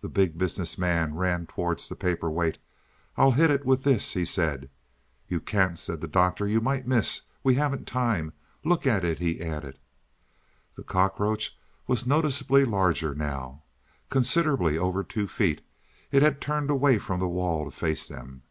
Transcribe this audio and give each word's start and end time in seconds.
The 0.00 0.08
Big 0.08 0.36
Business 0.36 0.76
Man 0.78 1.14
ran 1.14 1.46
towards 1.46 1.88
the 1.88 1.94
paper 1.94 2.28
weight. 2.28 2.58
"I'll 3.16 3.30
hit 3.30 3.52
it 3.52 3.64
with 3.64 3.84
this," 3.84 4.14
he 4.14 4.24
said. 4.24 4.68
"You 5.28 5.38
can't," 5.38 5.78
said 5.78 6.00
the 6.00 6.08
Doctor, 6.08 6.44
"you 6.44 6.60
might 6.60 6.88
miss. 6.88 7.22
We 7.44 7.54
haven't 7.54 7.86
time. 7.86 8.32
Look 8.64 8.84
at 8.84 9.04
it," 9.04 9.20
he 9.20 9.40
added. 9.40 9.78
The 10.76 10.82
cockroach 10.82 11.56
was 11.86 12.04
noticeably 12.04 12.64
larger 12.64 13.14
now 13.14 13.62
considerably 14.10 14.76
over 14.76 15.04
two 15.04 15.28
feet; 15.28 15.60
it 16.10 16.20
had 16.20 16.40
turned 16.40 16.68
away 16.68 16.98
from 16.98 17.20
the 17.20 17.28
wall 17.28 17.64
to 17.64 17.70
face 17.70 18.08
them. 18.08 18.42